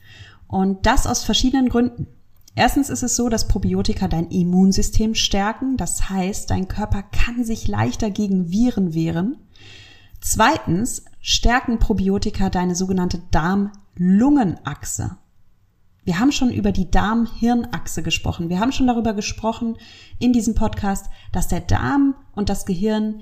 Und 0.47 0.85
das 0.85 1.07
aus 1.07 1.23
verschiedenen 1.23 1.69
Gründen. 1.69 2.07
Erstens 2.57 2.89
ist 2.89 3.03
es 3.03 3.15
so, 3.15 3.29
dass 3.29 3.47
Probiotika 3.47 4.07
dein 4.07 4.31
Immunsystem 4.31 5.13
stärken. 5.13 5.77
Das 5.77 6.09
heißt, 6.09 6.49
dein 6.49 6.67
Körper 6.67 7.03
kann 7.03 7.43
sich 7.43 7.67
leichter 7.67 8.09
gegen 8.09 8.49
Viren 8.49 8.95
wehren. 8.95 9.37
Zweitens 10.21 11.05
stärken 11.21 11.77
Probiotika 11.77 12.49
deine 12.49 12.73
sogenannte 12.73 13.21
Darm-Lungen-Achse. 13.29 15.17
Wir 16.03 16.19
haben 16.19 16.31
schon 16.31 16.49
über 16.49 16.71
die 16.71 16.89
Darm-Hirn-Achse 16.89 18.01
gesprochen. 18.01 18.49
Wir 18.49 18.59
haben 18.59 18.71
schon 18.71 18.87
darüber 18.87 19.13
gesprochen 19.13 19.77
in 20.17 20.33
diesem 20.33 20.55
Podcast, 20.55 21.11
dass 21.31 21.47
der 21.49 21.61
Darm 21.61 22.15
und 22.33 22.49
das 22.49 22.65
Gehirn 22.65 23.21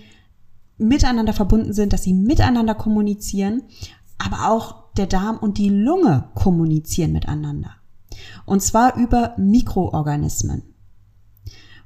miteinander 0.77 1.33
verbunden 1.33 1.73
sind, 1.73 1.91
dass 1.91 2.03
sie 2.03 2.13
miteinander 2.13 2.73
kommunizieren, 2.73 3.63
aber 4.17 4.49
auch 4.49 4.93
der 4.93 5.07
Darm 5.07 5.37
und 5.37 5.57
die 5.57 5.67
Lunge 5.69 6.29
kommunizieren 6.35 7.11
miteinander. 7.11 7.75
Und 8.45 8.61
zwar 8.61 8.95
über 8.97 9.33
Mikroorganismen. 9.37 10.63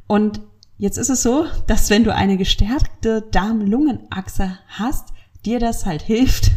Und 0.07 0.41
jetzt 0.77 0.97
ist 0.97 1.09
es 1.09 1.21
so, 1.21 1.45
dass 1.67 1.89
wenn 1.89 2.03
du 2.03 2.13
eine 2.13 2.37
gestärkte 2.37 3.21
Darm-Lungen-Achse 3.31 4.57
hast, 4.67 5.09
dir 5.45 5.59
das 5.59 5.85
halt 5.85 6.01
hilft, 6.01 6.51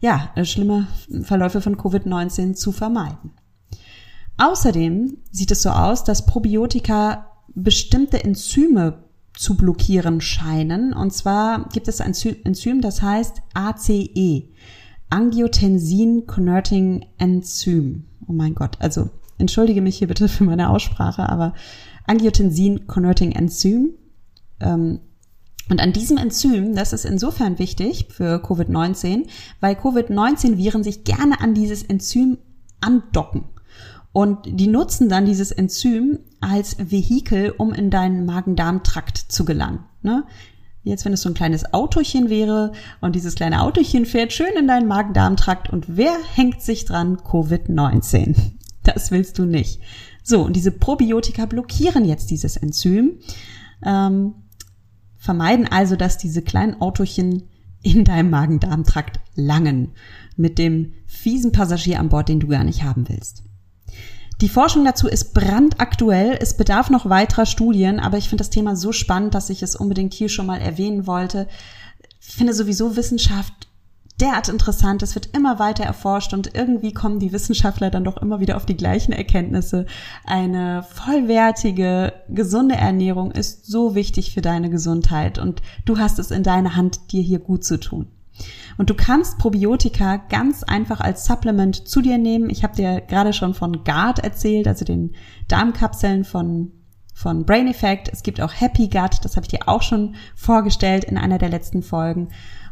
ja, 0.00 0.30
schlimme 0.44 0.86
Verläufe 1.22 1.60
von 1.60 1.76
Covid-19 1.76 2.54
zu 2.54 2.72
vermeiden. 2.72 3.32
Außerdem 4.38 5.18
sieht 5.30 5.50
es 5.50 5.62
so 5.62 5.70
aus, 5.70 6.04
dass 6.04 6.24
Probiotika 6.24 7.26
bestimmte 7.54 8.24
Enzyme 8.24 9.04
zu 9.34 9.56
blockieren 9.56 10.20
scheinen. 10.20 10.92
Und 10.92 11.12
zwar 11.12 11.68
gibt 11.68 11.88
es 11.88 12.00
ein 12.00 12.14
Enzym, 12.44 12.80
das 12.80 13.02
heißt 13.02 13.42
ACE, 13.54 14.48
Angiotensin 15.10 16.26
Converting 16.26 17.06
Enzym. 17.18 18.06
Oh 18.26 18.32
mein 18.32 18.54
Gott, 18.54 18.76
also 18.80 19.10
entschuldige 19.38 19.82
mich 19.82 19.98
hier 19.98 20.08
bitte 20.08 20.28
für 20.28 20.44
meine 20.44 20.70
Aussprache, 20.70 21.28
aber 21.28 21.54
Angiotensin 22.06 22.86
Converting 22.86 23.32
Enzym. 23.32 23.94
Ähm, 24.60 25.00
und 25.68 25.80
an 25.80 25.92
diesem 25.92 26.16
Enzym, 26.16 26.74
das 26.74 26.92
ist 26.92 27.04
insofern 27.04 27.60
wichtig 27.60 28.08
für 28.10 28.42
Covid-19, 28.42 29.28
weil 29.60 29.76
Covid-19-Viren 29.76 30.82
sich 30.82 31.04
gerne 31.04 31.40
an 31.40 31.54
dieses 31.54 31.84
Enzym 31.84 32.38
andocken. 32.80 33.44
Und 34.12 34.38
die 34.46 34.66
nutzen 34.66 35.08
dann 35.08 35.26
dieses 35.26 35.52
Enzym 35.52 36.18
als 36.40 36.76
Vehikel, 36.90 37.54
um 37.56 37.72
in 37.72 37.90
deinen 37.90 38.24
Magen-Darm-Trakt 38.26 39.16
zu 39.16 39.44
gelangen. 39.44 39.84
Ne? 40.02 40.24
Jetzt, 40.82 41.04
wenn 41.04 41.12
es 41.12 41.22
so 41.22 41.28
ein 41.28 41.34
kleines 41.34 41.74
Autochen 41.74 42.30
wäre 42.30 42.72
und 43.00 43.14
dieses 43.14 43.34
kleine 43.34 43.62
Autochen 43.62 44.06
fährt 44.06 44.32
schön 44.32 44.54
in 44.58 44.66
deinen 44.66 44.88
Magen-Darm-Trakt 44.88 45.68
und 45.70 45.96
wer 45.96 46.16
hängt 46.34 46.62
sich 46.62 46.86
dran? 46.86 47.18
Covid-19. 47.18 48.34
Das 48.82 49.10
willst 49.10 49.38
du 49.38 49.44
nicht. 49.44 49.80
So, 50.22 50.42
und 50.42 50.56
diese 50.56 50.72
Probiotika 50.72 51.44
blockieren 51.44 52.06
jetzt 52.06 52.30
dieses 52.30 52.56
Enzym, 52.56 53.18
ähm, 53.84 54.34
vermeiden 55.18 55.68
also, 55.70 55.96
dass 55.96 56.16
diese 56.16 56.40
kleinen 56.40 56.80
Autochen 56.80 57.48
in 57.82 58.04
deinem 58.04 58.30
Magen-Darm-Trakt 58.30 59.20
langen 59.34 59.92
mit 60.36 60.58
dem 60.58 60.94
fiesen 61.06 61.52
Passagier 61.52 62.00
an 62.00 62.08
Bord, 62.08 62.28
den 62.28 62.40
du 62.40 62.48
gar 62.48 62.64
nicht 62.64 62.82
haben 62.82 63.08
willst. 63.08 63.42
Die 64.40 64.48
Forschung 64.48 64.86
dazu 64.86 65.06
ist 65.06 65.34
brandaktuell. 65.34 66.38
Es 66.40 66.56
bedarf 66.56 66.88
noch 66.88 67.08
weiterer 67.08 67.44
Studien, 67.44 68.00
aber 68.00 68.16
ich 68.16 68.28
finde 68.28 68.42
das 68.42 68.50
Thema 68.50 68.74
so 68.74 68.90
spannend, 68.92 69.34
dass 69.34 69.50
ich 69.50 69.62
es 69.62 69.76
unbedingt 69.76 70.14
hier 70.14 70.30
schon 70.30 70.46
mal 70.46 70.60
erwähnen 70.60 71.06
wollte. 71.06 71.46
Ich 72.20 72.34
finde 72.36 72.54
sowieso 72.54 72.96
Wissenschaft 72.96 73.68
derart 74.18 74.48
interessant. 74.48 75.02
Es 75.02 75.14
wird 75.14 75.34
immer 75.36 75.58
weiter 75.58 75.84
erforscht 75.84 76.32
und 76.32 76.54
irgendwie 76.54 76.92
kommen 76.92 77.18
die 77.18 77.32
Wissenschaftler 77.32 77.90
dann 77.90 78.04
doch 78.04 78.16
immer 78.16 78.40
wieder 78.40 78.56
auf 78.56 78.64
die 78.64 78.76
gleichen 78.76 79.12
Erkenntnisse. 79.12 79.84
Eine 80.24 80.84
vollwertige, 80.84 82.14
gesunde 82.28 82.76
Ernährung 82.76 83.32
ist 83.32 83.66
so 83.66 83.94
wichtig 83.94 84.32
für 84.32 84.42
deine 84.42 84.70
Gesundheit 84.70 85.38
und 85.38 85.60
du 85.84 85.98
hast 85.98 86.18
es 86.18 86.30
in 86.30 86.42
deiner 86.42 86.76
Hand, 86.76 87.12
dir 87.12 87.22
hier 87.22 87.40
gut 87.40 87.64
zu 87.64 87.78
tun. 87.78 88.06
Und 88.78 88.90
du 88.90 88.94
kannst 88.94 89.38
Probiotika 89.38 90.16
ganz 90.28 90.62
einfach 90.62 91.00
als 91.00 91.24
Supplement 91.24 91.88
zu 91.88 92.00
dir 92.00 92.18
nehmen. 92.18 92.50
Ich 92.50 92.62
habe 92.62 92.76
dir 92.76 93.00
gerade 93.00 93.32
schon 93.32 93.54
von 93.54 93.84
GARD 93.84 94.20
erzählt, 94.20 94.68
also 94.68 94.84
den 94.84 95.14
Darmkapseln 95.48 96.24
von 96.24 96.72
von 97.20 97.44
Brain 97.44 97.68
Effect. 97.68 98.08
Es 98.10 98.22
gibt 98.22 98.40
auch 98.40 98.52
Happy 98.52 98.88
Gut, 98.88 99.22
das 99.22 99.36
habe 99.36 99.44
ich 99.44 99.50
dir 99.50 99.68
auch 99.68 99.82
schon 99.82 100.14
vorgestellt 100.34 101.04
in 101.04 101.18
einer 101.18 101.36
der 101.36 101.50
letzten 101.50 101.82
Folgen. 101.82 102.28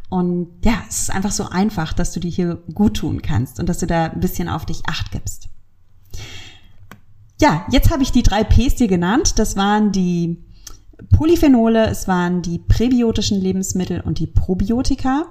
Und 0.09 0.49
ja, 0.65 0.83
es 0.89 1.03
ist 1.03 1.15
einfach 1.15 1.33
so 1.33 1.45
einfach, 1.51 1.93
dass 1.93 2.13
du 2.13 2.21
dir 2.21 2.31
hier 2.31 2.63
gut 2.73 2.97
tun 2.97 3.21
kannst 3.21 3.61
und 3.61 3.69
dass 3.69 3.79
du 3.79 3.87
da 3.87 4.07
ein 4.07 4.21
bisschen 4.21 4.49
auf 4.49 4.65
dich 4.65 4.83
acht 4.87 5.13
gibst. 5.13 5.49
Ja, 7.41 7.67
jetzt 7.71 7.91
habe 7.91 8.03
ich 8.03 8.11
die 8.11 8.23
drei 8.23 8.43
Ps 8.43 8.77
dir 8.77 8.89
genannt. 8.89 9.39
Das 9.39 9.57
waren 9.57 9.93
die 9.93 10.43
Polyphenole, 11.17 11.87
es 11.87 12.09
waren 12.09 12.43
die 12.43 12.59
präbiotischen 12.59 13.41
Lebensmittel 13.41 14.01
und 14.01 14.19
die 14.19 14.27
Probiotika. 14.27 15.27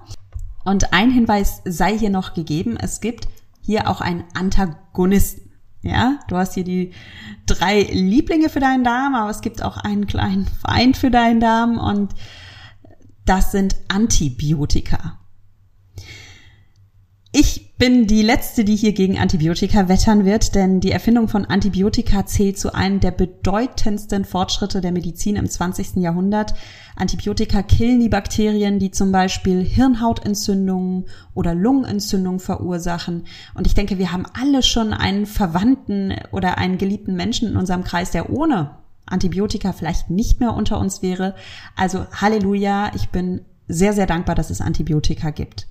Und 0.68 0.92
ein 0.92 1.12
Hinweis 1.12 1.62
sei 1.64 1.98
hier 1.98 2.10
noch 2.10 2.34
gegeben, 2.34 2.76
es 2.76 3.00
gibt 3.00 3.30
hier 3.62 3.90
auch 3.90 4.02
einen 4.02 4.26
Antagonisten. 4.34 5.54
Ja, 5.82 6.20
du 6.28 6.36
hast 6.36 6.56
hier 6.56 6.66
die 6.66 6.92
drei 7.46 7.84
Lieblinge 7.84 8.50
für 8.50 8.60
deinen 8.60 8.84
Darm, 8.84 9.16
aber 9.16 9.30
es 9.30 9.40
gibt 9.40 9.64
auch 9.64 9.78
einen 9.78 10.08
kleinen 10.08 10.46
Feind 10.46 10.98
für 10.98 11.10
deinen 11.10 11.40
Darm 11.40 11.78
und 11.78 12.14
das 13.24 13.54
sind 13.54 13.78
Antibiotika. 13.88 15.18
Ich 17.32 17.67
bin 17.78 18.08
die 18.08 18.24
Letzte, 18.24 18.66
die 18.66 18.76
hier 18.76 18.94
gegen 18.94 19.20
Antibiotika 19.20 19.88
wettern 19.88 20.26
wird, 20.26 20.56
denn 20.56 20.80
die 20.80 20.92
Erfindung 20.92 21.28
von 21.28 21.46
Antibiotika 21.46 22.26
zählt 22.26 22.58
zu 22.58 22.74
einem 22.74 23.00
der 23.00 23.12
bedeutendsten 23.12 24.26
Fortschritte 24.26 24.82
der 24.82 24.92
Medizin 24.92 25.36
im 25.36 25.48
20. 25.48 25.98
Jahrhundert. 25.98 26.56
Antibiotika 26.96 27.62
killen 27.62 28.00
die 28.00 28.10
Bakterien, 28.10 28.80
die 28.80 28.90
zum 28.90 29.12
Beispiel 29.12 29.64
Hirnhautentzündungen 29.64 31.06
oder 31.36 31.54
Lungenentzündungen 31.54 32.40
verursachen. 32.40 33.28
Und 33.54 33.68
ich 33.68 33.76
denke, 33.76 34.00
wir 34.00 34.12
haben 34.12 34.26
alle 34.34 34.64
schon 34.64 34.92
einen 34.92 35.28
Verwandten 35.28 36.16
oder 36.32 36.58
einen 36.58 36.80
geliebten 36.80 37.16
Menschen 37.16 37.48
in 37.50 37.58
unserem 37.58 37.84
Kreis, 37.84 38.10
der 38.10 38.32
ohne 38.32 38.72
Antibiotika 39.06 39.72
vielleicht 39.72 40.10
nicht 40.10 40.40
mehr 40.40 40.54
unter 40.56 40.80
uns 40.80 41.04
wäre. 41.04 41.36
Also 41.76 42.08
Halleluja, 42.12 42.92
ich 42.96 43.10
bin 43.10 43.42
sehr, 43.68 43.94
sehr 43.94 44.08
dankbar, 44.08 44.34
dass 44.34 44.50
es 44.50 44.62
Antibiotika 44.62 45.30
gibt. 45.30 45.68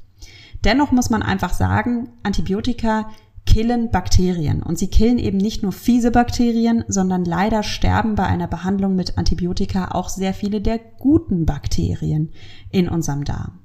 Dennoch 0.65 0.93
muss 0.93 1.11
man 1.11 1.23
einfach 1.23 1.55
sagen, 1.55 2.09
Antibiotika 2.23 3.11
killen 3.47 3.91
Bakterien. 3.91 4.63
Und 4.63 4.79
sie 4.79 4.89
killen 4.89 5.19
eben 5.19 5.39
nicht 5.39 5.63
nur 5.63 5.73
fiese 5.73 6.11
Bakterien, 6.11 6.85
sondern 6.89 7.25
leider 7.25 7.63
sterben 7.63 8.15
bei 8.17 8.27
einer 8.27 8.49
Behandlung 8.49 8.97
mit 8.97 9.17
Antibiotika 9.17 9.93
auch 9.93 10.09
sehr 10.09 10.35
viele 10.35 10.61
der 10.61 10.79
guten 10.79 11.47
Bakterien 11.47 12.33
in 12.71 12.89
unserem 12.89 13.25
Darm. 13.25 13.61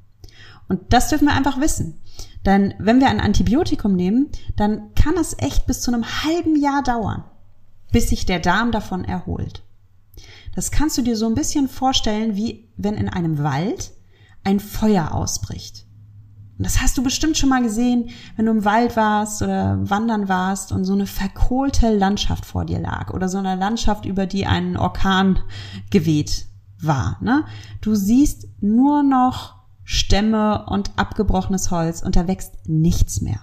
Und 0.70 0.94
das 0.94 1.10
dürfen 1.10 1.28
wir 1.28 1.36
einfach 1.36 1.60
wissen. 1.60 2.00
Denn 2.46 2.74
wenn 2.80 3.00
wir 3.00 3.10
ein 3.10 3.20
Antibiotikum 3.20 3.96
nehmen, 3.96 4.30
dann 4.56 4.94
kann 4.96 5.18
es 5.18 5.36
echt 5.38 5.66
bis 5.68 5.82
zu 5.82 5.92
einem 5.92 6.06
halben 6.06 6.56
Jahr 6.56 6.82
dauern, 6.82 7.24
bis 7.92 8.10
sich 8.10 8.26
der 8.26 8.40
Darm 8.40 8.72
davon 8.72 9.04
erholt. 9.04 9.64
Das 10.56 10.72
kannst 10.72 10.98
du 10.98 11.02
dir 11.02 11.18
so 11.18 11.28
ein 11.28 11.36
bisschen 11.36 11.68
vorstellen, 11.68 12.36
wie 12.36 12.70
wenn 12.78 12.96
in 12.96 13.10
einem 13.10 13.44
Wald 13.44 13.92
ein 14.44 14.60
Feuer 14.60 15.14
ausbricht. 15.14 15.86
Und 16.62 16.66
das 16.66 16.80
hast 16.80 16.96
du 16.96 17.02
bestimmt 17.02 17.40
schon 17.40 17.50
mal 17.50 17.64
gesehen, 17.64 18.12
wenn 18.36 18.46
du 18.46 18.52
im 18.52 18.66
Wald 18.66 18.96
warst 18.96 19.42
oder 19.42 19.80
wandern 19.82 20.30
warst 20.30 20.72
und 20.72 20.86
so 20.86 20.94
eine 20.94 21.08
verkohlte 21.08 21.90
Landschaft 21.90 22.46
vor 22.46 22.66
dir 22.66 22.78
lag 22.78 23.12
oder 23.12 23.30
so 23.30 23.40
eine 23.40 23.56
Landschaft, 23.56 24.06
über 24.06 24.28
die 24.28 24.46
ein 24.46 24.78
Orkan 24.78 25.40
geweht 25.90 26.46
war. 26.80 27.18
Ne? 27.20 27.46
Du 27.82 27.96
siehst 27.96 28.48
nur 28.60 29.02
noch 29.02 29.56
Stämme 29.86 30.68
und 30.68 30.92
abgebrochenes 30.98 31.72
Holz 31.72 32.04
und 32.04 32.16
da 32.16 32.28
wächst 32.28 32.54
nichts 32.68 33.22
mehr. 33.22 33.40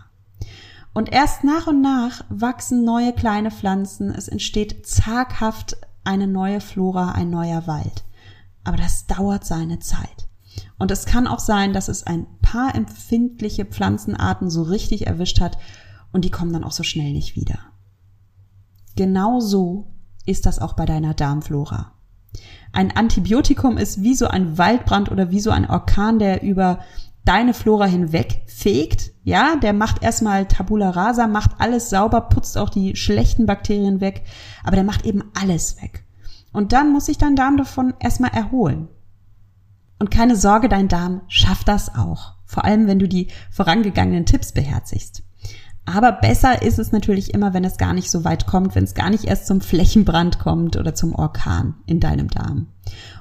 Und 0.94 1.10
erst 1.10 1.42
nach 1.42 1.66
und 1.66 1.80
nach 1.80 2.24
wachsen 2.28 2.84
neue 2.84 3.12
kleine 3.12 3.50
Pflanzen, 3.50 4.12
es 4.12 4.28
entsteht 4.28 4.86
zaghaft 4.86 5.76
eine 6.04 6.28
neue 6.28 6.60
Flora, 6.60 7.10
ein 7.10 7.30
neuer 7.30 7.66
Wald. 7.66 8.04
Aber 8.62 8.76
das 8.76 9.08
dauert 9.08 9.44
seine 9.44 9.80
Zeit. 9.80 10.27
Und 10.78 10.90
es 10.90 11.06
kann 11.06 11.26
auch 11.26 11.40
sein, 11.40 11.72
dass 11.72 11.88
es 11.88 12.04
ein 12.04 12.26
paar 12.40 12.74
empfindliche 12.74 13.64
Pflanzenarten 13.64 14.48
so 14.48 14.62
richtig 14.62 15.06
erwischt 15.06 15.40
hat 15.40 15.58
und 16.12 16.24
die 16.24 16.30
kommen 16.30 16.52
dann 16.52 16.64
auch 16.64 16.72
so 16.72 16.82
schnell 16.82 17.12
nicht 17.12 17.36
wieder. 17.36 17.58
Genauso 18.96 19.92
ist 20.24 20.46
das 20.46 20.58
auch 20.58 20.74
bei 20.74 20.86
deiner 20.86 21.14
Darmflora. 21.14 21.92
Ein 22.72 22.94
Antibiotikum 22.96 23.78
ist 23.78 24.02
wie 24.02 24.14
so 24.14 24.28
ein 24.28 24.58
Waldbrand 24.58 25.10
oder 25.10 25.30
wie 25.30 25.40
so 25.40 25.50
ein 25.50 25.68
Orkan, 25.68 26.18
der 26.18 26.42
über 26.42 26.80
deine 27.24 27.54
Flora 27.54 27.86
hinweg 27.86 28.42
fegt. 28.46 29.12
Ja, 29.24 29.56
der 29.56 29.72
macht 29.72 30.02
erstmal 30.02 30.46
Tabula 30.46 30.90
rasa, 30.90 31.26
macht 31.26 31.52
alles 31.58 31.90
sauber, 31.90 32.22
putzt 32.22 32.56
auch 32.56 32.70
die 32.70 32.96
schlechten 32.96 33.46
Bakterien 33.46 34.00
weg, 34.00 34.24
aber 34.64 34.76
der 34.76 34.84
macht 34.84 35.04
eben 35.04 35.24
alles 35.38 35.80
weg. 35.82 36.04
Und 36.52 36.72
dann 36.72 36.92
muss 36.92 37.06
sich 37.06 37.18
dein 37.18 37.36
Darm 37.36 37.56
davon 37.56 37.94
erstmal 38.00 38.30
erholen. 38.30 38.88
Und 39.98 40.10
keine 40.10 40.36
Sorge, 40.36 40.68
dein 40.68 40.88
Darm 40.88 41.22
schafft 41.28 41.68
das 41.68 41.94
auch. 41.94 42.34
Vor 42.44 42.64
allem, 42.64 42.86
wenn 42.86 42.98
du 42.98 43.08
die 43.08 43.28
vorangegangenen 43.50 44.26
Tipps 44.26 44.52
beherzigst. 44.52 45.22
Aber 45.84 46.12
besser 46.12 46.62
ist 46.62 46.78
es 46.78 46.92
natürlich 46.92 47.32
immer, 47.32 47.54
wenn 47.54 47.64
es 47.64 47.78
gar 47.78 47.94
nicht 47.94 48.10
so 48.10 48.22
weit 48.22 48.46
kommt, 48.46 48.74
wenn 48.74 48.84
es 48.84 48.94
gar 48.94 49.08
nicht 49.08 49.24
erst 49.24 49.46
zum 49.46 49.62
Flächenbrand 49.62 50.38
kommt 50.38 50.76
oder 50.76 50.94
zum 50.94 51.14
Orkan 51.14 51.76
in 51.86 51.98
deinem 51.98 52.28
Darm. 52.28 52.68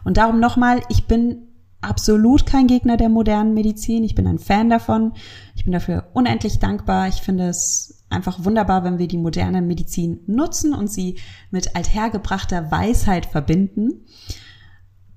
Und 0.03 0.17
darum 0.17 0.39
nochmal, 0.39 0.81
ich 0.89 1.07
bin 1.07 1.47
absolut 1.79 2.45
kein 2.45 2.67
Gegner 2.67 2.97
der 2.97 3.09
modernen 3.09 3.53
Medizin. 3.53 4.03
Ich 4.03 4.15
bin 4.15 4.27
ein 4.27 4.39
Fan 4.39 4.69
davon. 4.69 5.13
Ich 5.55 5.63
bin 5.63 5.71
dafür 5.71 6.09
unendlich 6.13 6.59
dankbar. 6.59 7.07
Ich 7.07 7.21
finde 7.21 7.47
es 7.47 8.03
einfach 8.09 8.43
wunderbar, 8.43 8.83
wenn 8.83 8.99
wir 8.99 9.07
die 9.07 9.17
moderne 9.17 9.61
Medizin 9.61 10.19
nutzen 10.27 10.73
und 10.73 10.91
sie 10.91 11.19
mit 11.51 11.75
althergebrachter 11.75 12.71
Weisheit 12.71 13.25
verbinden. 13.25 14.05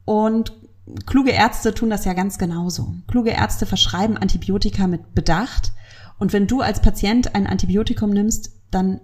Und 0.05 0.53
kluge 1.07 1.31
Ärzte 1.31 1.75
tun 1.75 1.91
das 1.91 2.05
ja 2.05 2.13
ganz 2.13 2.39
genauso. 2.39 2.95
Kluge 3.07 3.31
Ärzte 3.31 3.67
verschreiben 3.67 4.17
Antibiotika 4.17 4.87
mit 4.87 5.15
Bedacht. 5.15 5.73
Und 6.19 6.33
wenn 6.33 6.47
du 6.47 6.61
als 6.61 6.81
Patient 6.81 7.35
ein 7.35 7.47
Antibiotikum 7.47 8.11
nimmst, 8.11 8.53
dann 8.71 9.01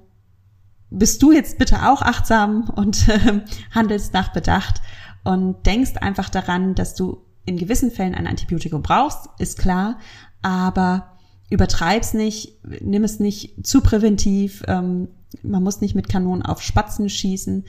bist 0.91 1.23
du 1.23 1.33
jetzt 1.33 1.59
bitte 1.59 1.89
auch 1.89 2.03
achtsam 2.03 2.71
und 2.75 3.09
äh, 3.09 3.41
handelst 3.73 4.13
nach 4.13 4.33
Bedacht 4.33 4.81
und 5.25 5.67
denkst 5.67 5.97
einfach 6.01 6.29
daran, 6.29 6.75
dass 6.75 6.95
du 6.95 7.25
in 7.45 7.57
gewissen 7.57 7.91
Fällen 7.91 8.15
ein 8.15 8.27
Antibiotikum 8.27 8.83
brauchst, 8.83 9.29
ist 9.39 9.59
klar, 9.59 9.99
aber 10.43 11.17
übertreib's 11.51 12.13
nicht, 12.13 12.59
nimm 12.81 13.05
es 13.05 13.21
nicht 13.21 13.67
zu 13.67 13.81
präventiv, 13.81 14.63
ähm, 14.67 15.09
man 15.43 15.63
muss 15.63 15.81
nicht 15.81 15.95
mit 15.95 16.09
Kanonen 16.09 16.43
auf 16.43 16.63
Spatzen 16.63 17.09
schießen, 17.09 17.65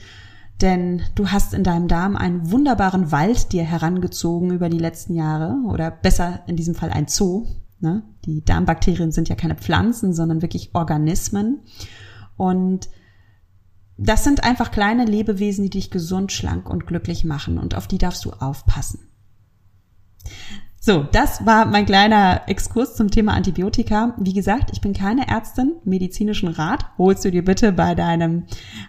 denn 0.60 1.02
du 1.14 1.28
hast 1.28 1.54
in 1.54 1.62
deinem 1.62 1.88
Darm 1.88 2.16
einen 2.16 2.50
wunderbaren 2.50 3.12
Wald 3.12 3.52
dir 3.52 3.64
herangezogen 3.64 4.50
über 4.50 4.68
die 4.68 4.78
letzten 4.78 5.14
Jahre 5.14 5.56
oder 5.66 5.90
besser 5.90 6.40
in 6.46 6.56
diesem 6.56 6.74
Fall 6.74 6.90
ein 6.90 7.06
Zoo. 7.06 7.46
Ne? 7.80 8.02
Die 8.24 8.44
Darmbakterien 8.44 9.12
sind 9.12 9.28
ja 9.28 9.36
keine 9.36 9.54
Pflanzen, 9.54 10.12
sondern 10.12 10.42
wirklich 10.42 10.74
Organismen. 10.74 11.60
Und 12.36 12.88
das 13.96 14.24
sind 14.24 14.44
einfach 14.44 14.70
kleine 14.70 15.04
Lebewesen, 15.04 15.64
die 15.64 15.70
dich 15.70 15.90
gesund, 15.90 16.32
schlank 16.32 16.68
und 16.68 16.86
glücklich 16.86 17.24
machen 17.24 17.58
und 17.58 17.74
auf 17.74 17.86
die 17.86 17.98
darfst 17.98 18.24
du 18.24 18.30
aufpassen. 18.30 19.08
So, 20.88 21.02
das 21.02 21.44
war 21.44 21.66
mein 21.66 21.84
kleiner 21.84 22.44
Exkurs 22.46 22.96
zum 22.96 23.10
Thema 23.10 23.34
Antibiotika. 23.34 24.14
Wie 24.16 24.32
gesagt, 24.32 24.70
ich 24.72 24.80
bin 24.80 24.94
keine 24.94 25.28
Ärztin. 25.28 25.74
Medizinischen 25.84 26.48
Rat 26.48 26.86
holst 26.96 27.26
du 27.26 27.30
dir 27.30 27.44
bitte 27.44 27.72
bei 27.72 27.94
deinem 27.94 28.44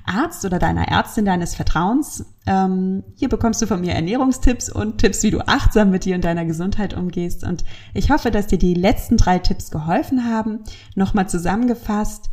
Arzt 0.06 0.46
oder 0.46 0.60
deiner 0.60 0.88
Ärztin 0.88 1.26
deines 1.26 1.56
Vertrauens. 1.56 2.24
Ähm, 2.48 3.04
hier 3.18 3.28
bekommst 3.28 3.62
du 3.62 3.68
von 3.68 3.82
mir 3.82 3.96
Ernährungstipps 3.96 4.70
und 4.70 5.00
Tipps, 5.00 5.24
wie 5.24 5.32
du 5.32 5.46
achtsam 5.46 5.90
mit 5.90 6.06
dir 6.06 6.16
und 6.16 6.24
deiner 6.24 6.46
Gesundheit 6.46 6.94
umgehst. 6.94 7.44
Und 7.44 7.66
ich 7.94 8.10
hoffe, 8.10 8.32
dass 8.32 8.48
dir 8.48 8.60
die 8.60 8.76
letzten 8.76 9.18
drei 9.18 9.38
Tipps 9.40 9.70
geholfen 9.70 10.24
haben. 10.24 10.60
Nochmal 10.96 11.28
zusammengefasst. 11.28 12.30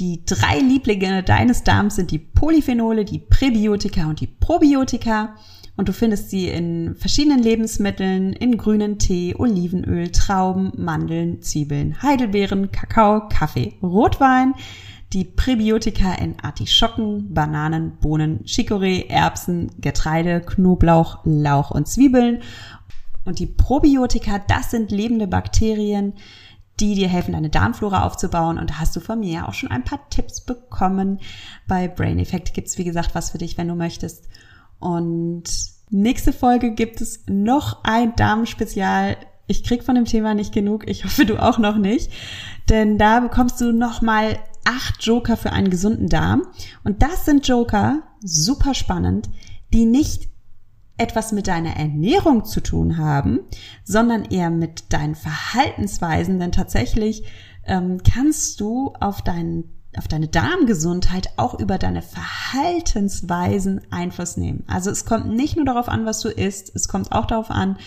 Die 0.00 0.24
drei 0.26 0.58
Lieblinge 0.58 1.22
deines 1.22 1.62
Darms 1.62 1.94
sind 1.94 2.10
die 2.10 2.18
Polyphenole, 2.18 3.04
die 3.04 3.20
Präbiotika 3.20 4.06
und 4.06 4.20
die 4.20 4.26
Probiotika. 4.26 5.36
Und 5.76 5.88
du 5.88 5.92
findest 5.92 6.30
sie 6.30 6.48
in 6.48 6.94
verschiedenen 6.94 7.42
Lebensmitteln, 7.42 8.32
in 8.32 8.56
grünen 8.56 8.98
Tee, 8.98 9.34
Olivenöl, 9.36 10.10
Trauben, 10.10 10.72
Mandeln, 10.76 11.42
Zwiebeln, 11.42 12.00
Heidelbeeren, 12.00 12.70
Kakao, 12.70 13.28
Kaffee, 13.28 13.74
Rotwein, 13.82 14.54
die 15.12 15.24
Präbiotika 15.24 16.14
in 16.14 16.38
Artischocken, 16.40 17.34
Bananen, 17.34 17.96
Bohnen, 18.00 18.44
Chicorée, 18.44 19.08
Erbsen, 19.08 19.70
Getreide, 19.80 20.40
Knoblauch, 20.40 21.18
Lauch 21.24 21.70
und 21.70 21.88
Zwiebeln. 21.88 22.42
Und 23.24 23.38
die 23.38 23.46
Probiotika, 23.46 24.40
das 24.46 24.70
sind 24.70 24.90
lebende 24.90 25.26
Bakterien, 25.26 26.14
die 26.80 26.94
dir 26.94 27.08
helfen, 27.08 27.32
deine 27.32 27.50
Darmflora 27.50 28.04
aufzubauen. 28.04 28.58
Und 28.58 28.70
da 28.70 28.80
hast 28.80 28.94
du 28.96 29.00
von 29.00 29.20
mir 29.20 29.48
auch 29.48 29.54
schon 29.54 29.70
ein 29.70 29.84
paar 29.84 30.08
Tipps 30.10 30.40
bekommen. 30.40 31.20
Bei 31.66 31.88
Brain 31.88 32.18
Effect 32.18 32.54
gibt's 32.54 32.78
wie 32.78 32.84
gesagt, 32.84 33.14
was 33.14 33.30
für 33.30 33.38
dich, 33.38 33.56
wenn 33.56 33.68
du 33.68 33.74
möchtest. 33.74 34.28
Und 34.84 35.44
nächste 35.88 36.34
Folge 36.34 36.72
gibt 36.72 37.00
es 37.00 37.24
noch 37.26 37.82
ein 37.84 38.14
Damenspezial. 38.16 39.16
Ich 39.46 39.64
krieg 39.64 39.82
von 39.82 39.94
dem 39.94 40.04
Thema 40.04 40.34
nicht 40.34 40.52
genug. 40.52 40.86
Ich 40.86 41.04
hoffe, 41.06 41.24
du 41.24 41.42
auch 41.42 41.56
noch 41.56 41.78
nicht. 41.78 42.12
Denn 42.68 42.98
da 42.98 43.20
bekommst 43.20 43.62
du 43.62 43.72
nochmal 43.72 44.38
acht 44.66 45.02
Joker 45.02 45.38
für 45.38 45.52
einen 45.52 45.70
gesunden 45.70 46.10
Darm. 46.10 46.42
Und 46.84 47.02
das 47.02 47.24
sind 47.24 47.48
Joker, 47.48 48.02
super 48.20 48.74
spannend, 48.74 49.30
die 49.72 49.86
nicht 49.86 50.28
etwas 50.98 51.32
mit 51.32 51.48
deiner 51.48 51.76
Ernährung 51.76 52.44
zu 52.44 52.60
tun 52.60 52.98
haben, 52.98 53.40
sondern 53.84 54.26
eher 54.26 54.50
mit 54.50 54.92
deinen 54.92 55.14
Verhaltensweisen. 55.14 56.38
Denn 56.38 56.52
tatsächlich 56.52 57.24
ähm, 57.64 58.02
kannst 58.02 58.60
du 58.60 58.92
auf 59.00 59.22
deinen 59.22 59.73
auf 59.98 60.08
deine 60.08 60.28
Darmgesundheit 60.28 61.30
auch 61.36 61.58
über 61.58 61.78
deine 61.78 62.02
Verhaltensweisen 62.02 63.80
Einfluss 63.90 64.36
nehmen. 64.36 64.64
Also 64.66 64.90
es 64.90 65.04
kommt 65.04 65.34
nicht 65.34 65.56
nur 65.56 65.64
darauf 65.64 65.88
an, 65.88 66.06
was 66.06 66.20
du 66.20 66.28
isst, 66.28 66.74
es 66.74 66.88
kommt 66.88 67.12
auch 67.12 67.26
darauf 67.26 67.50
an, 67.50 67.78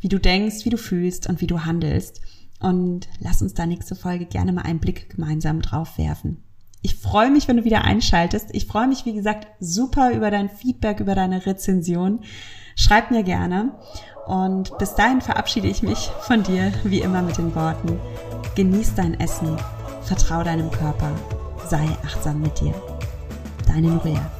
wie 0.00 0.08
du 0.08 0.18
denkst, 0.18 0.64
wie 0.64 0.70
du 0.70 0.78
fühlst 0.78 1.28
und 1.28 1.40
wie 1.40 1.46
du 1.46 1.64
handelst. 1.64 2.20
Und 2.60 3.08
lass 3.18 3.42
uns 3.42 3.54
da 3.54 3.66
nächste 3.66 3.94
Folge 3.94 4.26
gerne 4.26 4.52
mal 4.52 4.62
einen 4.62 4.80
Blick 4.80 5.10
gemeinsam 5.10 5.60
drauf 5.60 5.98
werfen. 5.98 6.42
Ich 6.82 6.94
freue 6.94 7.30
mich, 7.30 7.48
wenn 7.48 7.56
du 7.56 7.64
wieder 7.64 7.84
einschaltest. 7.84 8.50
Ich 8.52 8.66
freue 8.66 8.86
mich, 8.86 9.04
wie 9.04 9.14
gesagt, 9.14 9.48
super 9.60 10.12
über 10.12 10.30
dein 10.30 10.48
Feedback, 10.48 11.00
über 11.00 11.14
deine 11.14 11.44
Rezension. 11.44 12.20
Schreib 12.76 13.10
mir 13.10 13.24
gerne. 13.24 13.72
Und 14.26 14.76
bis 14.78 14.94
dahin 14.94 15.20
verabschiede 15.20 15.68
ich 15.68 15.82
mich 15.82 16.10
von 16.20 16.42
dir, 16.42 16.72
wie 16.84 17.00
immer 17.00 17.22
mit 17.22 17.38
den 17.38 17.54
Worten, 17.54 17.98
genieß 18.56 18.94
dein 18.94 19.18
Essen, 19.18 19.56
vertrau 20.02 20.42
deinem 20.42 20.70
Körper, 20.70 21.12
sei 21.68 21.88
achtsam 22.04 22.40
mit 22.40 22.60
dir. 22.60 22.74
Deine 23.66 23.88
Nuria. 23.88 24.30